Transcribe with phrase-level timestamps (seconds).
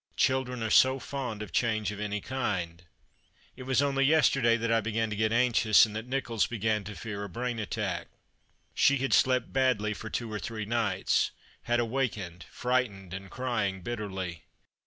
[0.17, 2.83] Children are so fond of change of any kind.
[3.55, 6.95] It was only yesterday that I began to get anxious, and that NichoUs began to
[6.95, 8.07] fear a brain attack.
[8.73, 11.29] She had slept badly for two or three nights—
[11.69, 14.45] had awakened, frightened and crying bitterly.